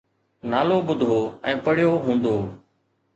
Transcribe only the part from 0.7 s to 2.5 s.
ٻڌو ۽ پڙهيو هوندو